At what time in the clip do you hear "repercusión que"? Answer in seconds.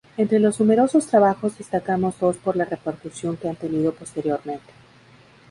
2.65-3.47